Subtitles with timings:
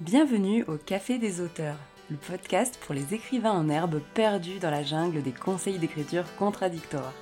[0.00, 1.74] Bienvenue au Café des auteurs,
[2.08, 7.12] le podcast pour les écrivains en herbe perdus dans la jungle des conseils d'écriture contradictoires.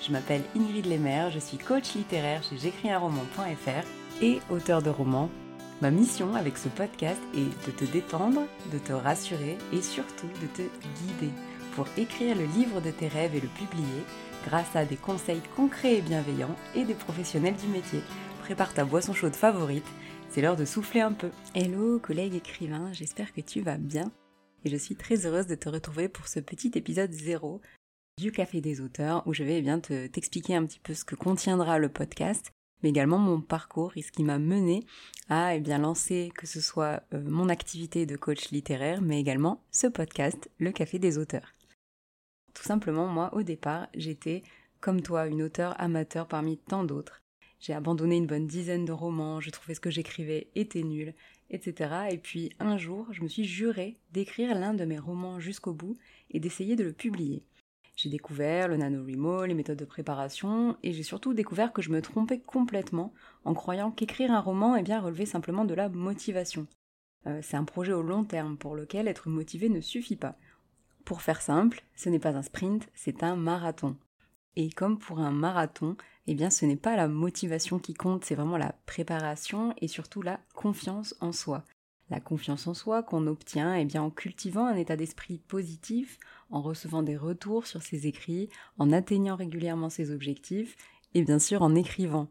[0.00, 3.86] Je m'appelle Ingrid Lemaire, je suis coach littéraire chez j'écrisunroman.fr
[4.22, 5.28] et auteur de romans.
[5.82, 10.46] Ma mission avec ce podcast est de te détendre, de te rassurer et surtout de
[10.46, 11.34] te guider
[11.76, 14.04] pour écrire le livre de tes rêves et le publier
[14.46, 18.00] grâce à des conseils concrets et bienveillants et des professionnels du métier.
[18.40, 19.86] Prépare ta boisson chaude favorite,
[20.32, 21.28] c'est l'heure de souffler un peu.
[21.54, 24.10] Hello collègue écrivain, j'espère que tu vas bien
[24.64, 27.60] et je suis très heureuse de te retrouver pour ce petit épisode 0
[28.18, 31.16] du Café des auteurs où je vais bien te t'expliquer un petit peu ce que
[31.16, 32.50] contiendra le podcast
[32.82, 34.86] mais également mon parcours et ce qui m'a mené
[35.28, 39.62] à eh bien lancer que ce soit euh, mon activité de coach littéraire mais également
[39.70, 41.52] ce podcast le Café des auteurs.
[42.54, 44.42] Tout simplement, moi, au départ, j'étais,
[44.80, 47.22] comme toi, une auteure amateur parmi tant d'autres.
[47.62, 51.14] J'ai abandonné une bonne dizaine de romans, je trouvais ce que j'écrivais était nul,
[51.48, 52.08] etc.
[52.10, 55.96] Et puis un jour, je me suis juré d'écrire l'un de mes romans jusqu'au bout
[56.32, 57.44] et d'essayer de le publier.
[57.94, 62.02] J'ai découvert le NaNoWriMo, les méthodes de préparation, et j'ai surtout découvert que je me
[62.02, 66.66] trompais complètement en croyant qu'écrire un roman eh bien, relevait simplement de la motivation.
[67.28, 70.36] Euh, c'est un projet au long terme pour lequel être motivé ne suffit pas.
[71.04, 73.96] Pour faire simple, ce n'est pas un sprint, c'est un marathon.
[74.56, 78.34] Et comme pour un marathon, eh bien ce n'est pas la motivation qui compte, c'est
[78.34, 81.64] vraiment la préparation et surtout la confiance en soi.
[82.10, 86.18] La confiance en soi qu'on obtient eh bien, en cultivant un état d'esprit positif,
[86.50, 90.76] en recevant des retours sur ses écrits, en atteignant régulièrement ses objectifs
[91.14, 92.28] et bien sûr en écrivant.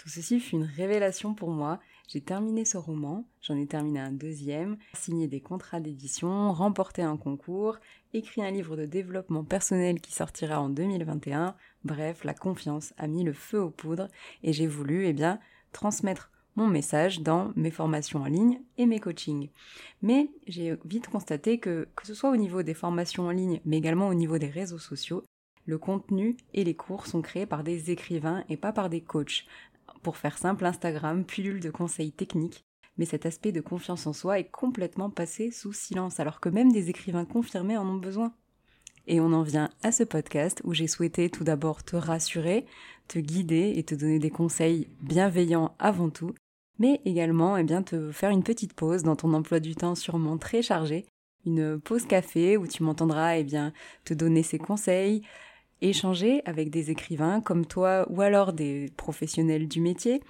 [0.00, 1.78] Tout ceci fut une révélation pour moi.
[2.08, 7.18] J'ai terminé ce roman, j'en ai terminé un deuxième, signé des contrats d'édition, remporté un
[7.18, 7.76] concours,
[8.14, 11.54] écrit un livre de développement personnel qui sortira en 2021.
[11.84, 14.08] Bref, la confiance a mis le feu aux poudres
[14.42, 15.38] et j'ai voulu, eh bien,
[15.72, 19.50] transmettre mon message dans mes formations en ligne et mes coachings.
[20.00, 23.76] Mais j'ai vite constaté que, que ce soit au niveau des formations en ligne, mais
[23.76, 25.24] également au niveau des réseaux sociaux,
[25.66, 29.44] le contenu et les cours sont créés par des écrivains et pas par des coachs.
[30.02, 32.64] Pour faire simple, Instagram pullule de conseils techniques,
[32.96, 36.72] mais cet aspect de confiance en soi est complètement passé sous silence, alors que même
[36.72, 38.32] des écrivains confirmés en ont besoin.
[39.06, 42.66] Et on en vient à ce podcast où j'ai souhaité tout d'abord te rassurer,
[43.08, 46.34] te guider et te donner des conseils bienveillants avant tout,
[46.78, 50.38] mais également eh bien, te faire une petite pause dans ton emploi du temps sûrement
[50.38, 51.06] très chargé,
[51.44, 53.72] une pause café où tu m'entendras eh bien,
[54.04, 55.22] te donner ces conseils,
[55.80, 60.20] échanger avec des écrivains comme toi ou alors des professionnels du métier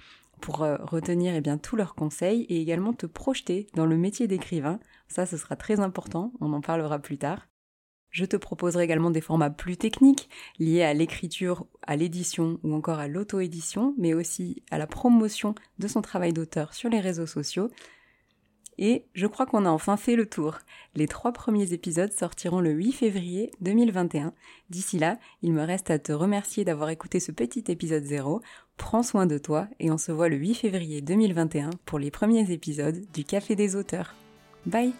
[0.41, 4.27] pour euh, retenir eh bien, tous leurs conseils et également te projeter dans le métier
[4.27, 4.79] d'écrivain.
[5.07, 7.47] Ça, ce sera très important, on en parlera plus tard.
[8.09, 10.29] Je te proposerai également des formats plus techniques
[10.59, 15.87] liés à l'écriture, à l'édition ou encore à l'auto-édition, mais aussi à la promotion de
[15.87, 17.71] son travail d'auteur sur les réseaux sociaux.
[18.83, 20.57] Et je crois qu'on a enfin fait le tour.
[20.95, 24.33] Les trois premiers épisodes sortiront le 8 février 2021.
[24.71, 28.41] D'ici là, il me reste à te remercier d'avoir écouté ce petit épisode 0.
[28.77, 32.51] Prends soin de toi et on se voit le 8 février 2021 pour les premiers
[32.51, 34.15] épisodes du Café des auteurs.
[34.65, 34.93] Bye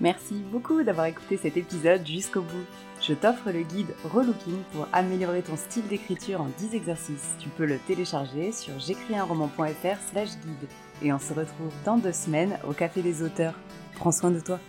[0.00, 2.66] Merci beaucoup d'avoir écouté cet épisode jusqu'au bout.
[3.10, 7.34] Je t'offre le guide Relooking pour améliorer ton style d'écriture en 10 exercices.
[7.40, 10.68] Tu peux le télécharger sur j'écrisunroman.fr slash guide.
[11.02, 13.54] Et on se retrouve dans deux semaines au Café des auteurs.
[13.96, 14.60] Prends soin de toi.